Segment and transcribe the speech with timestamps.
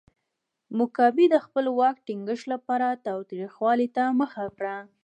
[0.77, 4.75] موګابي د خپل واک ټینګښت لپاره تاوتریخوالي ته مخه کړه.